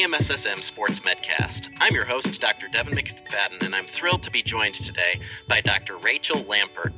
[0.00, 1.68] AMSSM Sports Medcast.
[1.78, 2.68] I'm your host, Dr.
[2.68, 5.98] Devin McFadden, and I'm thrilled to be joined today by Dr.
[5.98, 6.94] Rachel Lampert,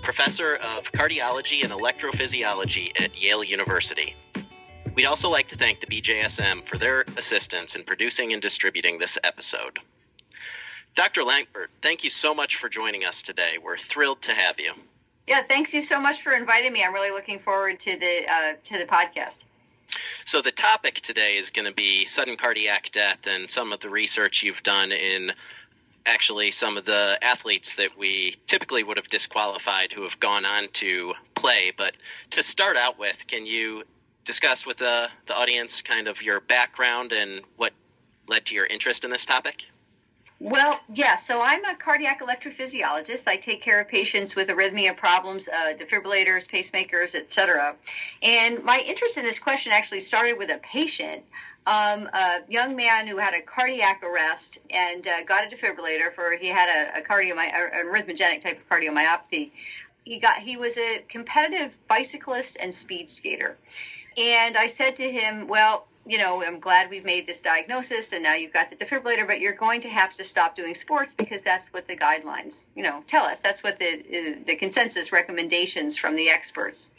[0.00, 4.16] professor of cardiology and electrophysiology at Yale University.
[4.94, 9.18] We'd also like to thank the BJSM for their assistance in producing and distributing this
[9.22, 9.78] episode.
[10.94, 11.24] Dr.
[11.24, 13.58] Lampert, thank you so much for joining us today.
[13.62, 14.72] We're thrilled to have you.
[15.26, 16.82] Yeah, thanks you so much for inviting me.
[16.82, 19.40] I'm really looking forward to the uh, to the podcast.
[20.24, 23.88] So the topic today is going to be sudden cardiac death and some of the
[23.88, 25.32] research you've done in
[26.04, 30.68] actually some of the athletes that we typically would have disqualified who have gone on
[30.72, 31.72] to play.
[31.76, 31.94] But
[32.30, 33.82] to start out with, can you
[34.24, 37.72] discuss with the, the audience kind of your background and what
[38.28, 39.64] led to your interest in this topic?
[40.38, 41.16] Well, yeah.
[41.16, 43.26] So I'm a cardiac electrophysiologist.
[43.26, 47.74] I take care of patients with arrhythmia problems, uh, defibrillators, pacemakers, etc.
[48.22, 51.24] And my interest in this question actually started with a patient,
[51.66, 56.36] um, a young man who had a cardiac arrest and uh, got a defibrillator for
[56.36, 59.50] he had a, a cardiomyopathy, an arrhythmogenic type of cardiomyopathy.
[60.04, 63.56] He got he was a competitive bicyclist and speed skater.
[64.18, 68.22] And I said to him, well, you know, I'm glad we've made this diagnosis and
[68.22, 71.42] now you've got the defibrillator, but you're going to have to stop doing sports because
[71.42, 73.38] that's what the guidelines, you know, tell us.
[73.42, 76.90] That's what the uh, the consensus recommendations from the experts.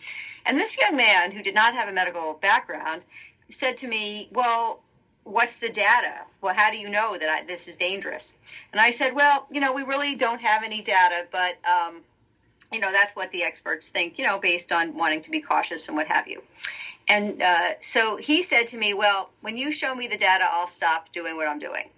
[0.45, 3.03] And this young man who did not have a medical background
[3.49, 4.81] said to me, "Well,
[5.23, 6.25] what's the data?
[6.41, 8.33] Well, how do you know that I, this is dangerous?"
[8.73, 12.01] And I said, "Well, you know, we really don't have any data, but um,
[12.73, 15.87] you know, that's what the experts think, you know, based on wanting to be cautious
[15.87, 16.41] and what have you."
[17.07, 20.67] And uh, so he said to me, Well, when you show me the data, I'll
[20.67, 21.89] stop doing what I'm doing.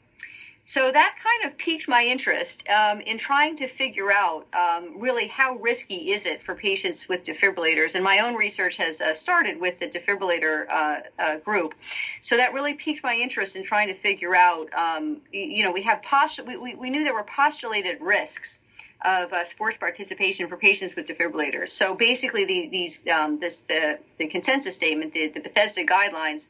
[0.69, 5.25] So that kind of piqued my interest um, in trying to figure out um, really
[5.27, 7.95] how risky is it for patients with defibrillators.
[7.95, 11.73] And my own research has uh, started with the defibrillator uh, uh, group.
[12.21, 15.81] So that really piqued my interest in trying to figure out, um, you know, we
[15.81, 18.59] have postu- we, we, we knew there were postulated risks
[19.03, 21.69] of uh, sports participation for patients with defibrillators.
[21.69, 26.43] So basically, the, these um, this the the consensus statement, the, the Bethesda guidelines,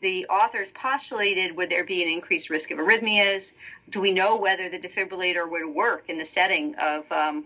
[0.00, 3.52] the authors postulated would there be an increased risk of arrhythmias?
[3.90, 7.44] Do we know whether the defibrillator would work in the setting of um,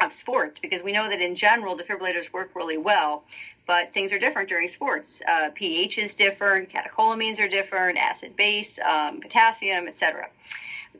[0.00, 0.60] of sports?
[0.60, 3.24] Because we know that in general defibrillators work really well,
[3.66, 5.20] but things are different during sports.
[5.26, 10.28] Uh, pH is different, catecholamines are different, acid base, um, potassium, etc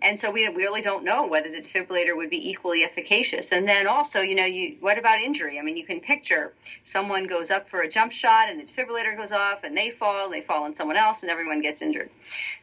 [0.02, 3.52] and so we really don't know whether the defibrillator would be equally efficacious.
[3.52, 5.58] And then also, you know, you what about injury?
[5.58, 9.16] I mean, you can picture someone goes up for a jump shot and the defibrillator
[9.16, 12.10] goes off and they fall, and they fall on someone else, and everyone gets injured.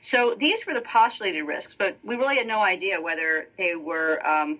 [0.01, 4.25] So these were the postulated risks, but we really had no idea whether they were
[4.27, 4.59] um,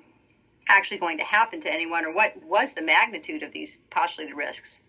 [0.69, 4.79] actually going to happen to anyone or what was the magnitude of these postulated risks.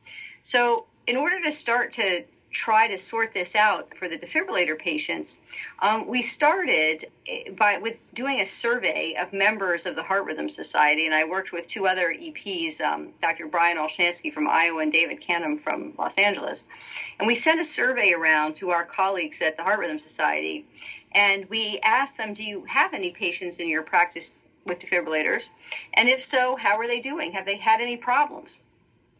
[0.42, 5.38] So in order to start to try to sort this out for the defibrillator patients,
[5.80, 10.48] um, we started eh, by with doing a survey of members of the Heart Rhythm
[10.48, 13.46] Society, and I worked with two other EPs, um, Dr.
[13.46, 16.66] Brian Olshansky from Iowa and David Cannom from Los Angeles,
[17.18, 20.66] and we sent a survey around to our colleagues at the Heart Rhythm Society,
[21.12, 24.32] and we asked them, "Do you have any patients in your practice
[24.64, 25.50] with defibrillators?
[25.94, 27.32] And if so, how are they doing?
[27.32, 28.60] Have they had any problems?"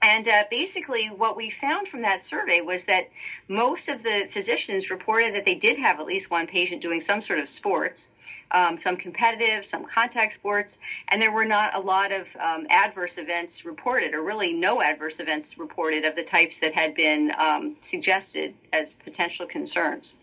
[0.00, 3.09] And uh, basically, what we found from that survey was that
[3.48, 7.20] most of the physicians reported that they did have at least one patient doing some
[7.20, 8.08] sort of sports,
[8.53, 13.19] um, some competitive, some contact sports, and there were not a lot of um, adverse
[13.19, 17.76] events reported, or really no adverse events reported of the types that had been um,
[17.82, 20.14] suggested as potential concerns.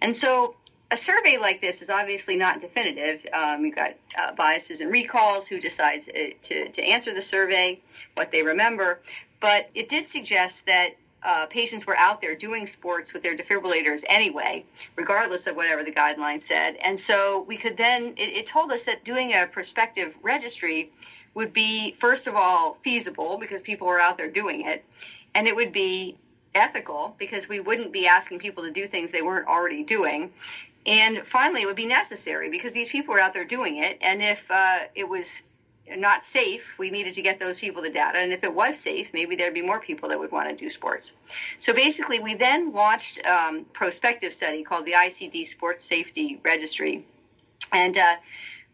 [0.00, 0.56] And so
[0.92, 3.26] a survey like this is obviously not definitive.
[3.32, 7.80] Um, you've got uh, biases and recalls who decides uh, to, to answer the survey,
[8.14, 9.00] what they remember.
[9.40, 10.90] But it did suggest that
[11.22, 14.66] uh, patients were out there doing sports with their defibrillators anyway,
[14.96, 16.76] regardless of whatever the guidelines said.
[16.84, 20.92] And so we could then, it, it told us that doing a prospective registry
[21.34, 24.84] would be, first of all, feasible because people were out there doing it.
[25.34, 26.18] And it would be
[26.54, 30.30] ethical because we wouldn't be asking people to do things they weren't already doing.
[30.86, 33.98] And finally, it would be necessary because these people were out there doing it.
[34.00, 35.26] And if uh, it was
[35.88, 38.18] not safe, we needed to get those people the data.
[38.18, 40.70] And if it was safe, maybe there'd be more people that would want to do
[40.70, 41.12] sports.
[41.58, 47.04] So basically, we then launched um, prospective study called the ICD Sports Safety Registry.
[47.72, 48.16] And uh,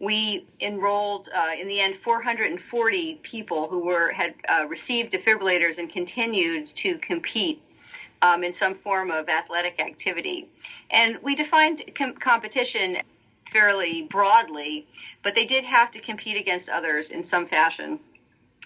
[0.01, 5.91] we enrolled uh, in the end 440 people who were had uh, received defibrillators and
[5.91, 7.61] continued to compete
[8.23, 10.49] um, in some form of athletic activity.
[10.91, 12.99] And we defined com- competition
[13.53, 14.87] fairly broadly,
[15.23, 18.01] but they did have to compete against others in some fashion.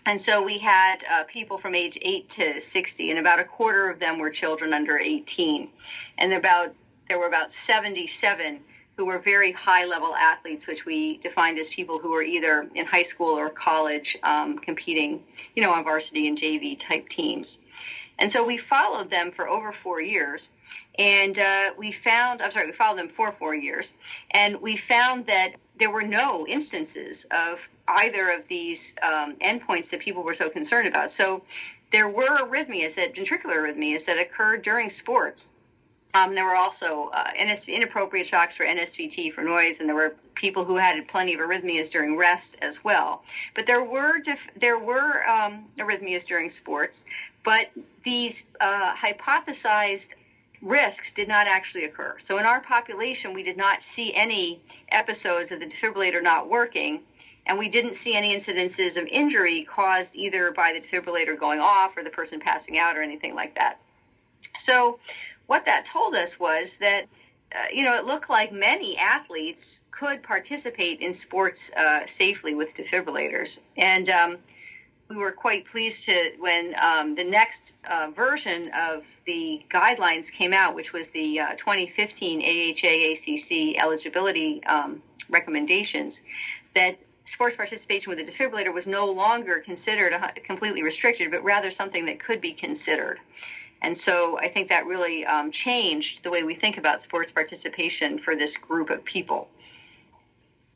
[0.05, 3.89] And so we had uh, people from age 8 to 60, and about a quarter
[3.89, 5.69] of them were children under 18.
[6.19, 6.75] And about
[7.09, 8.61] there were about 77
[8.97, 12.85] who were very high level athletes, which we defined as people who were either in
[12.85, 15.23] high school or college um, competing,
[15.55, 17.59] you know, on varsity and JV type teams.
[18.19, 20.50] And so we followed them for over four years.
[20.99, 23.93] And uh, we found, I'm sorry, we followed them for four years.
[24.31, 30.00] And we found that there were no instances of either of these um, endpoints that
[30.00, 31.11] people were so concerned about.
[31.11, 31.43] So
[31.91, 35.49] there were arrhythmias, that ventricular arrhythmias, that occurred during sports
[36.15, 40.15] um, there were also uh, NS- inappropriate shocks for NSVT for noise, and there were
[40.35, 43.25] people who had plenty of arrhythmias during rest as well.
[43.55, 47.05] But there were def- there were um, arrhythmias during sports,
[47.44, 47.69] but
[48.05, 50.09] these uh, hypothesized
[50.61, 52.17] risks did not actually occur.
[52.23, 54.61] So in our population, we did not see any
[54.91, 57.00] episodes of the defibrillator not working,
[57.47, 61.97] and we didn't see any incidences of injury caused either by the defibrillator going off
[61.97, 63.81] or the person passing out or anything like that.
[64.59, 65.00] So
[65.47, 67.06] what that told us was that
[67.55, 72.75] uh, you know, it looked like many athletes could participate in sports uh, safely with
[72.75, 73.59] defibrillators.
[73.77, 74.39] And um,
[75.14, 80.53] we were quite pleased to when um, the next uh, version of the guidelines came
[80.53, 86.20] out, which was the uh, 2015 AHA ACC eligibility um, recommendations,
[86.75, 90.14] that sports participation with a defibrillator was no longer considered
[90.44, 93.20] completely restricted, but rather something that could be considered.
[93.82, 98.19] And so I think that really um, changed the way we think about sports participation
[98.19, 99.49] for this group of people.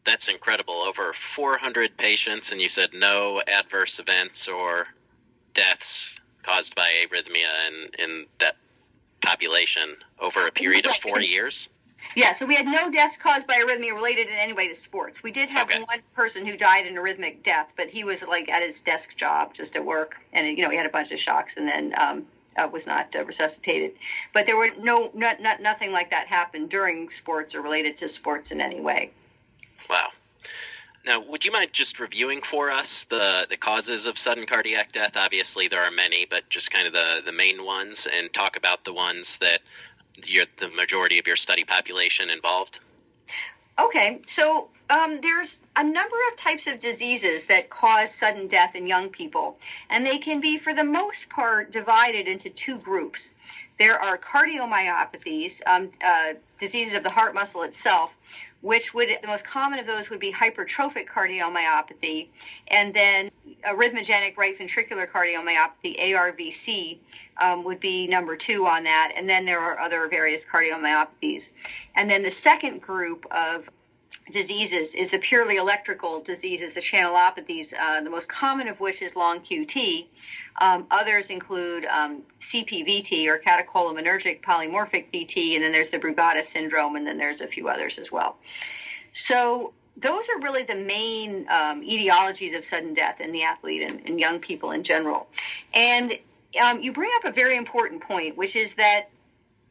[0.06, 0.82] That's incredible.
[0.82, 4.86] Over 400 patients, and you said no adverse events or
[5.54, 8.56] deaths caused by arrhythmia in, in that
[9.20, 11.68] population over a period of four years?
[12.14, 15.24] Yeah, so we had no deaths caused by arrhythmia related in any way to sports.
[15.24, 15.80] We did have okay.
[15.80, 19.54] one person who died in arrhythmic death, but he was like at his desk job,
[19.54, 22.26] just at work, and you know he had a bunch of shocks, and then um,
[22.56, 23.92] uh, was not uh, resuscitated.
[24.32, 28.08] But there were no, not, not, nothing like that happened during sports or related to
[28.08, 29.10] sports in any way.
[29.88, 30.08] Wow.
[31.04, 35.12] Now, would you mind just reviewing for us the, the causes of sudden cardiac death?
[35.14, 38.84] Obviously, there are many, but just kind of the, the main ones, and talk about
[38.84, 39.60] the ones that
[40.16, 42.80] the majority of your study population involved.
[43.78, 48.86] Okay, so um, there's a number of types of diseases that cause sudden death in
[48.86, 49.58] young people,
[49.90, 53.30] and they can be, for the most part, divided into two groups.
[53.78, 58.10] There are cardiomyopathies, um, uh, diseases of the heart muscle itself,
[58.66, 62.26] which would the most common of those would be hypertrophic cardiomyopathy,
[62.66, 63.30] and then
[63.64, 66.98] arrhythmogenic right ventricular cardiomyopathy (ARVC)
[67.40, 71.48] um, would be number two on that, and then there are other various cardiomyopathies.
[71.94, 73.70] And then the second group of
[74.32, 79.14] diseases is the purely electrical diseases, the channelopathies, uh, the most common of which is
[79.14, 80.06] long QT.
[80.60, 86.96] Um, others include um, CPVT or catecholaminergic polymorphic VT, and then there's the Brugada syndrome,
[86.96, 88.36] and then there's a few others as well.
[89.12, 94.00] So those are really the main um, etiologies of sudden death in the athlete and,
[94.06, 95.28] and young people in general.
[95.72, 96.18] And
[96.60, 99.08] um, you bring up a very important point, which is that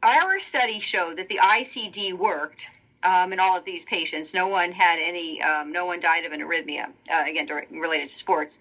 [0.01, 2.65] our study showed that the ICD worked
[3.05, 4.33] um, in all of these patients.
[4.33, 8.15] No one had any, um, no one died of an arrhythmia, uh, again, related to
[8.15, 8.57] sports.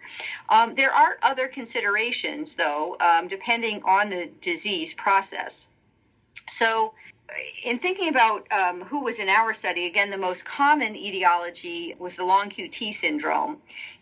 [0.51, 5.67] Um, there are other considerations, though, um, depending on the disease process.
[6.51, 6.93] So,
[7.65, 12.15] in thinking about um, who was in our study, again, the most common etiology was
[12.15, 13.57] the long QT syndrome.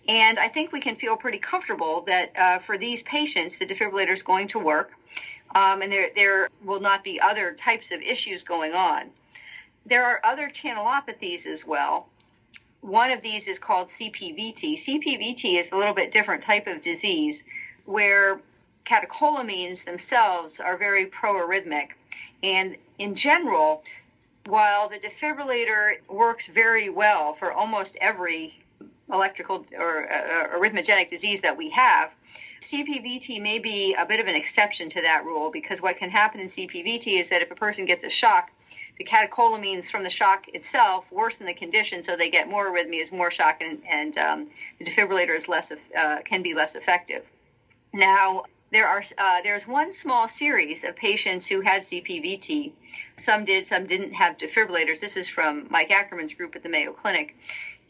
[0.08, 4.12] And I think we can feel pretty comfortable that uh, for these patients, the defibrillator
[4.12, 4.90] is going to work.
[5.54, 9.10] Um, and there, there will not be other types of issues going on.
[9.86, 12.08] There are other channelopathies as well.
[12.80, 14.84] One of these is called CPVT.
[14.84, 17.42] CPVT is a little bit different type of disease
[17.84, 18.40] where
[18.86, 21.90] catecholamines themselves are very proarrhythmic.
[22.42, 23.84] And in general,
[24.46, 28.60] while the defibrillator works very well for almost every
[29.12, 32.10] electrical or uh, arrhythmogenic disease that we have,
[32.62, 36.40] CPVT may be a bit of an exception to that rule because what can happen
[36.40, 38.50] in CPVT is that if a person gets a shock,
[38.98, 43.30] the catecholamines from the shock itself worsen the condition, so they get more arrhythmias, more
[43.30, 47.24] shock, and, and um, the defibrillator is less uh, can be less effective.
[47.92, 52.72] Now, there are uh, there's one small series of patients who had CPVT.
[53.18, 55.00] Some did, some didn't have defibrillators.
[55.00, 57.34] This is from Mike Ackerman's group at the Mayo Clinic,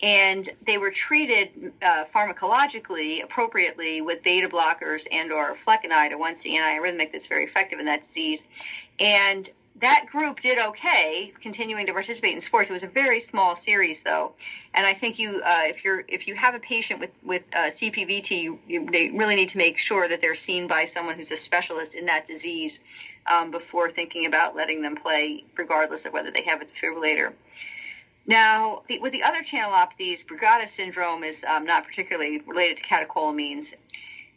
[0.02, 6.54] and they were treated uh, pharmacologically appropriately with beta blockers and or flecainide, a 1C
[6.54, 8.44] antiarrhythmic that's very effective in that disease.
[8.98, 9.48] And
[9.80, 12.68] that group did okay, continuing to participate in sports.
[12.68, 14.32] It was a very small series, though,
[14.74, 17.70] and I think you, uh, if you're if you have a patient with with uh,
[17.70, 21.36] CPVT, you, they really need to make sure that they're seen by someone who's a
[21.36, 22.80] specialist in that disease
[23.26, 27.32] um, before thinking about letting them play, regardless of whether they have a defibrillator.
[28.26, 33.74] Now, the, with the other channelopathies, Brugada syndrome is um, not particularly related to catecholamines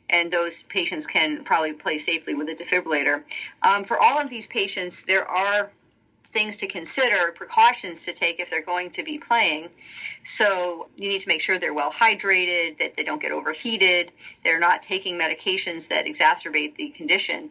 [0.09, 3.23] and those patients can probably play safely with a defibrillator.
[3.63, 5.71] Um, for all of these patients, there are
[6.35, 9.69] things to consider, precautions to take if they're going to be playing.
[10.25, 14.11] So you need to make sure they're well hydrated, that they don't get overheated,
[14.43, 17.49] they're not taking medications that exacerbate the condition.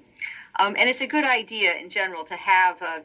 [0.57, 3.03] Um, and it's a good idea in general to have a,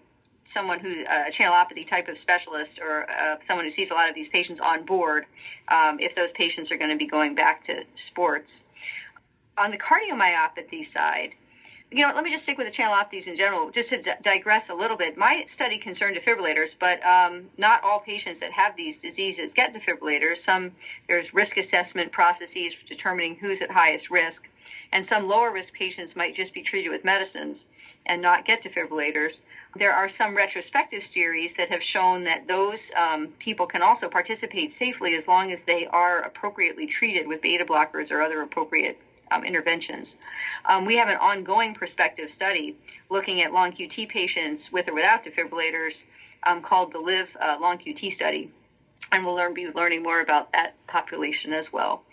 [0.53, 4.15] someone who a channelopathy type of specialist or uh, someone who sees a lot of
[4.15, 5.25] these patients on board
[5.69, 8.63] um, if those patients are going to be going back to sports
[9.59, 11.35] on the cardiomyopathy side,
[11.91, 14.69] you know, let me just stick with the channelopathies in general, just to d- digress
[14.69, 15.17] a little bit.
[15.17, 20.37] My study concerned defibrillators, but um, not all patients that have these diseases get defibrillators.
[20.37, 20.71] Some
[21.07, 24.47] there's risk assessment processes for determining who's at highest risk,
[24.93, 27.65] and some lower risk patients might just be treated with medicines
[28.05, 29.41] and not get defibrillators.
[29.75, 34.71] There are some retrospective series that have shown that those um, people can also participate
[34.71, 38.97] safely as long as they are appropriately treated with beta blockers or other appropriate
[39.31, 40.17] um, interventions.
[40.65, 42.75] Um, we have an ongoing prospective study
[43.09, 46.03] looking at long QT patients with or without defibrillators
[46.43, 48.51] um, called the LIVE uh, Long QT study,
[49.11, 52.03] and we'll learn, be learning more about that population as well.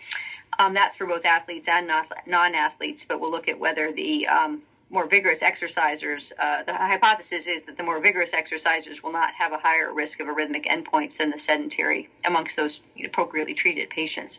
[0.59, 1.91] Um, that's for both athletes and
[2.27, 7.47] non athletes, but we'll look at whether the um, more vigorous exercisers, uh, the hypothesis
[7.47, 11.17] is that the more vigorous exercisers will not have a higher risk of arrhythmic endpoints
[11.17, 14.39] than the sedentary amongst those appropriately treated patients.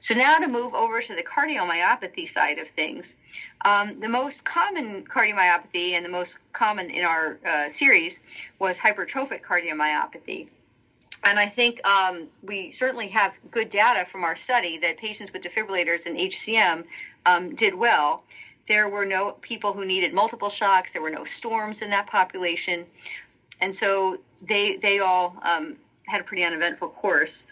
[0.00, 3.14] So now to move over to the cardiomyopathy side of things.
[3.64, 8.18] Um, the most common cardiomyopathy and the most common in our uh, series
[8.58, 10.48] was hypertrophic cardiomyopathy.
[11.24, 15.42] And I think um, we certainly have good data from our study that patients with
[15.42, 16.84] defibrillators and HCM
[17.24, 18.22] um, did well.
[18.68, 20.90] There were no people who needed multiple shocks.
[20.92, 22.84] There were no storms in that population,
[23.60, 25.76] and so they they all um,
[26.06, 27.44] had a pretty uneventful course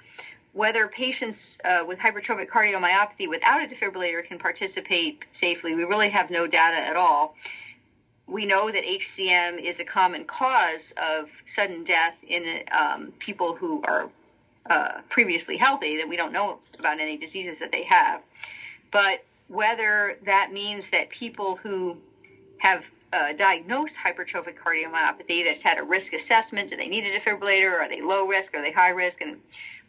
[0.55, 6.31] whether patients uh, with hypertrophic cardiomyopathy without a defibrillator can participate safely, we really have
[6.31, 7.35] no data at all.
[8.27, 13.83] We know that HCM is a common cause of sudden death in um, people who
[13.83, 14.09] are
[14.71, 18.23] uh, previously healthy, that we don't know about any diseases that they have.
[18.93, 21.99] But whether that means that people who
[22.59, 22.85] have
[23.15, 27.73] uh, diagnosed hypertrophic cardiomyopathy that's had a risk assessment, do they need a defibrillator?
[27.79, 28.55] Are they low risk?
[28.55, 29.21] Are they high risk?
[29.21, 29.39] And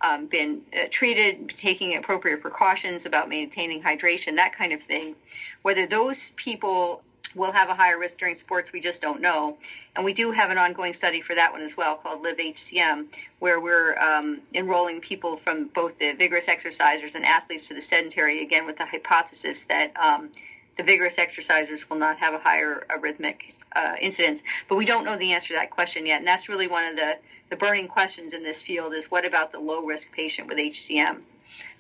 [0.02, 5.16] um, been uh, treated, taking appropriate precautions about maintaining hydration, that kind of thing.
[5.64, 7.02] Whether those people
[7.34, 9.58] will have a higher risk during sports, we just don't know.
[9.96, 13.08] And we do have an ongoing study for that one as well called Live HCM,
[13.40, 18.44] where we're um, enrolling people from both the vigorous exercisers and athletes to the sedentary,
[18.44, 20.30] again with the hypothesis that um,
[20.78, 24.42] the vigorous exercisers will not have a higher arrhythmic uh, incidence.
[24.68, 26.20] But we don't know the answer to that question yet.
[26.20, 27.18] And that's really one of the
[27.50, 31.22] the burning questions in this field is what about the low risk patient with HCM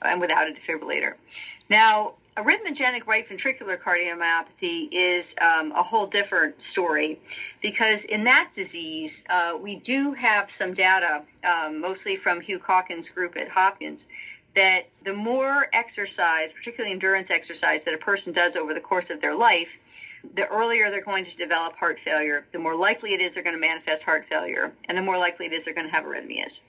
[0.03, 1.15] and without a defibrillator?
[1.69, 7.19] Now, arrhythmogenic right ventricular cardiomyopathy is um, a whole different story
[7.61, 13.09] because in that disease, uh, we do have some data, um, mostly from Hugh Calkins'
[13.09, 14.05] group at Hopkins,
[14.55, 19.21] that the more exercise, particularly endurance exercise, that a person does over the course of
[19.21, 19.69] their life,
[20.33, 23.55] the earlier they're going to develop heart failure, the more likely it is they're going
[23.55, 26.61] to manifest heart failure, and the more likely it is they're going to have arrhythmias.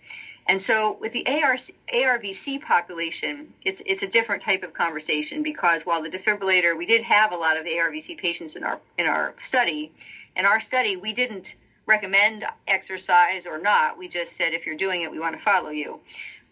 [0.49, 1.61] And so with the ARC,
[1.93, 7.03] ARVC population, it's, it's a different type of conversation because while the defibrillator, we did
[7.03, 9.93] have a lot of ARVC patients in our, in our study.
[10.37, 13.99] In our study, we didn't recommend exercise or not.
[13.99, 16.01] We just said, if you're doing it, we want to follow you.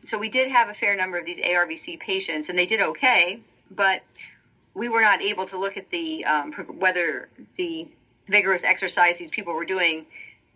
[0.07, 3.41] So we did have a fair number of these ARVC patients and they did okay,
[3.71, 4.03] but
[4.75, 7.89] we were not able to look at the um, whether the
[8.29, 10.07] vigorous exercise these people were doing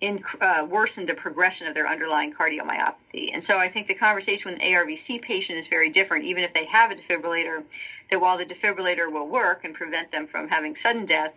[0.01, 3.31] in, uh, worsened the progression of their underlying cardiomyopathy.
[3.33, 6.55] And so I think the conversation with an ARVC patient is very different, even if
[6.55, 7.65] they have a defibrillator,
[8.11, 11.33] that while the defibrillator will work and prevent them from having sudden death,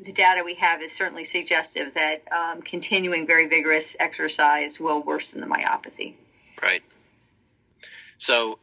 [0.00, 5.40] the data we have is certainly suggestive that um, continuing very vigorous exercise will worsen
[5.40, 6.14] the myopathy.
[6.62, 6.82] Right.
[8.20, 8.58] So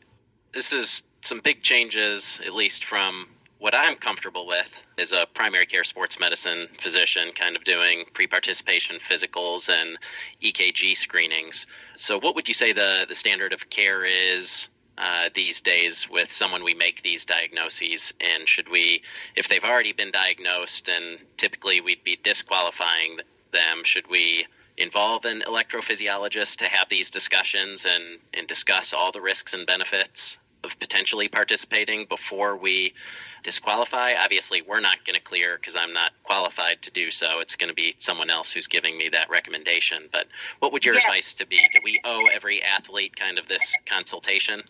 [0.53, 5.65] this is some big changes, at least from what I'm comfortable with is a primary
[5.65, 9.97] care sports medicine physician kind of doing pre participation physicals and
[10.43, 11.65] EKG screenings.
[11.95, 16.31] So, what would you say the, the standard of care is uh, these days with
[16.31, 18.13] someone we make these diagnoses?
[18.21, 19.01] And should we,
[19.35, 23.17] if they've already been diagnosed, and typically we'd be disqualifying
[23.51, 23.83] them?
[23.83, 24.45] Should we
[24.77, 30.37] involve an electrophysiologist to have these discussions and, and discuss all the risks and benefits
[30.63, 32.93] of potentially participating before we
[33.43, 34.13] disqualify?
[34.13, 37.39] Obviously, we're not going to clear because I'm not qualified to do so.
[37.39, 40.09] It's going to be someone else who's giving me that recommendation.
[40.11, 40.27] But
[40.59, 41.03] what would your yes.
[41.03, 41.59] advice to be?
[41.73, 44.63] Do we owe every athlete kind of this consultation?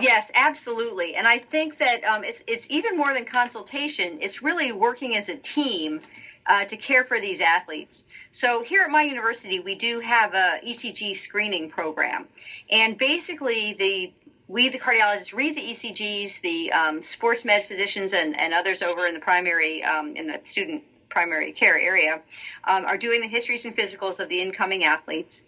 [0.00, 1.14] Yes, absolutely.
[1.14, 5.28] And I think that um, it's, it's even more than consultation, it's really working as
[5.28, 6.00] a team
[6.50, 8.02] uh, to care for these athletes.
[8.32, 12.26] So here at my university, we do have a ECG screening program,
[12.70, 14.12] and basically the
[14.48, 19.06] we the cardiologists read the ECGs, the um, sports med physicians and, and others over
[19.06, 22.20] in the primary um, in the student primary care area
[22.64, 25.42] um, are doing the histories and physicals of the incoming athletes,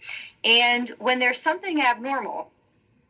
[0.45, 2.52] and when there's something abnormal,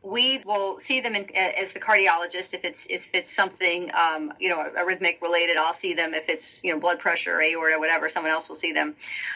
[0.03, 4.49] we will see them in, as the cardiologist if it's if it's something um, you
[4.49, 5.57] know arrhythmic related.
[5.57, 8.09] I'll see them if it's you know blood pressure, aorta, whatever.
[8.09, 8.95] Someone else will see them,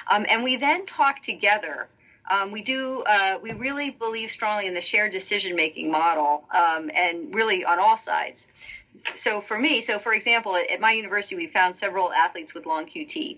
[0.10, 1.88] um, and we then talk together.
[2.30, 3.02] Um, we do.
[3.04, 7.80] Uh, we really believe strongly in the shared decision making model, um, and really on
[7.80, 8.46] all sides.
[9.16, 12.66] So for me, so for example, at, at my university, we found several athletes with
[12.66, 13.38] long QT.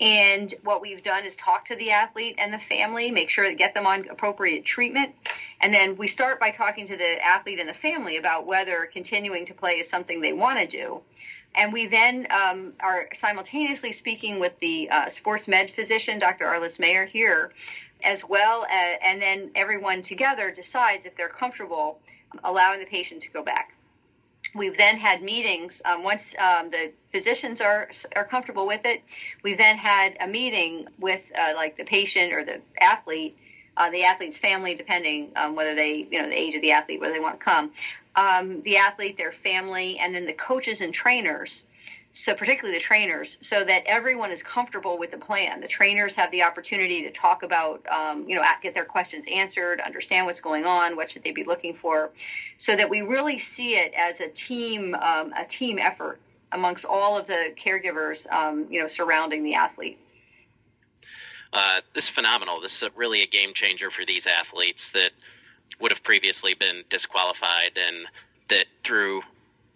[0.00, 3.54] And what we've done is talk to the athlete and the family, make sure to
[3.54, 5.14] get them on appropriate treatment.
[5.60, 9.46] And then we start by talking to the athlete and the family about whether continuing
[9.46, 11.00] to play is something they want to do.
[11.54, 16.44] And we then um, are simultaneously speaking with the uh, sports med physician, Dr.
[16.44, 17.52] Arliss Mayer here,
[18.04, 21.98] as well, as, and then everyone together decides if they're comfortable
[22.44, 23.72] allowing the patient to go back.
[24.54, 25.82] We've then had meetings.
[25.84, 29.02] Um, once um, the physicians are are comfortable with it,
[29.42, 33.36] we've then had a meeting with uh, like the patient or the athlete,
[33.76, 37.00] uh, the athlete's family, depending on whether they, you know, the age of the athlete,
[37.00, 37.72] whether they want to come,
[38.16, 41.62] um, the athlete, their family, and then the coaches and trainers
[42.18, 45.60] so particularly the trainers, so that everyone is comfortable with the plan.
[45.60, 49.80] The trainers have the opportunity to talk about, um, you know, get their questions answered,
[49.80, 52.10] understand what's going on, what should they be looking for,
[52.56, 56.18] so that we really see it as a team, um, a team effort
[56.50, 59.98] amongst all of the caregivers, um, you know, surrounding the athlete.
[61.52, 62.60] Uh, this is phenomenal.
[62.60, 65.12] This is really a game changer for these athletes that
[65.80, 68.06] would have previously been disqualified and
[68.48, 69.22] that through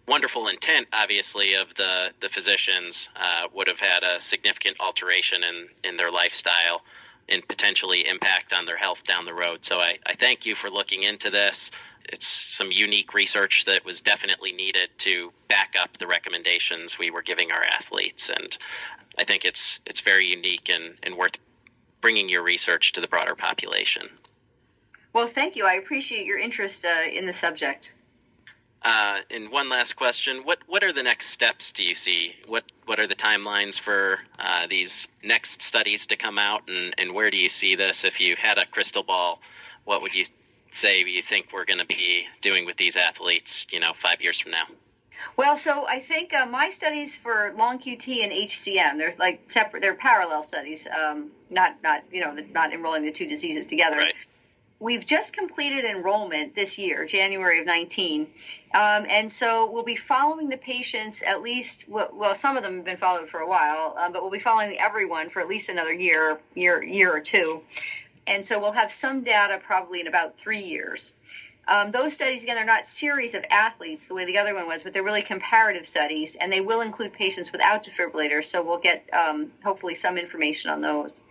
[0.07, 5.67] wonderful intent, obviously, of the the physicians uh, would have had a significant alteration in
[5.83, 6.81] in their lifestyle
[7.29, 9.63] and potentially impact on their health down the road.
[9.63, 11.71] So I, I thank you for looking into this.
[12.05, 17.21] It's some unique research that was definitely needed to back up the recommendations we were
[17.21, 18.57] giving our athletes, and
[19.17, 21.37] I think it's it's very unique and, and worth
[22.01, 24.09] bringing your research to the broader population.
[25.13, 25.65] Well, thank you.
[25.65, 27.91] I appreciate your interest uh, in the subject.
[28.83, 31.71] Uh, and one last question: what what are the next steps?
[31.71, 36.37] Do you see what what are the timelines for uh, these next studies to come
[36.37, 38.03] out, and and where do you see this?
[38.03, 39.39] If you had a crystal ball,
[39.85, 40.25] what would you
[40.73, 43.67] say you think we're going to be doing with these athletes?
[43.71, 44.65] You know, five years from now.
[45.37, 49.79] Well, so I think uh, my studies for long QT and HCM, there's like separate,
[49.79, 53.97] they're parallel studies, um, not not you know not enrolling the two diseases together.
[53.97, 54.13] Right
[54.83, 58.27] we've just completed enrollment this year, January of 19.
[58.73, 62.85] Um, and so we'll be following the patients at least, well, some of them have
[62.85, 65.93] been followed for a while, um, but we'll be following everyone for at least another
[65.93, 67.61] year, year, year or two.
[68.27, 71.13] And so we'll have some data probably in about three years.
[71.65, 74.83] Um, those studies, again, are not series of athletes the way the other one was,
[74.83, 78.45] but they're really comparative studies, and they will include patients without defibrillators.
[78.45, 81.21] So we'll get um, hopefully some information on those.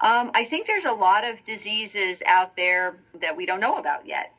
[0.00, 4.06] Um, I think there's a lot of diseases out there that we don't know about
[4.06, 4.32] yet.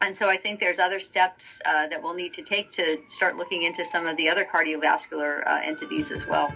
[0.00, 3.36] And so I think there's other steps uh, that we'll need to take to start
[3.36, 6.54] looking into some of the other cardiovascular uh, entities as well.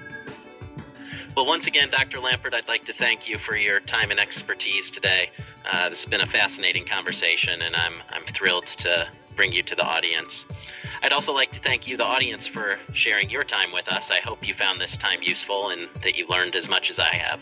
[1.37, 2.19] Well, once again, Dr.
[2.19, 5.31] Lampert, I'd like to thank you for your time and expertise today.
[5.71, 9.75] Uh, this has been a fascinating conversation, and I'm, I'm thrilled to bring you to
[9.75, 10.45] the audience.
[11.03, 14.11] I'd also like to thank you, the audience, for sharing your time with us.
[14.11, 17.15] I hope you found this time useful and that you learned as much as I
[17.15, 17.41] have.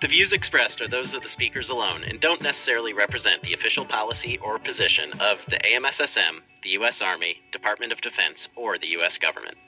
[0.00, 3.84] The views expressed are those of the speakers alone and don't necessarily represent the official
[3.84, 7.02] policy or position of the AMSSM, the U.S.
[7.02, 9.18] Army, Department of Defense, or the U.S.
[9.18, 9.58] government.